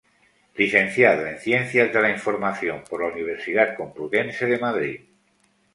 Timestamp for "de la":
1.93-2.09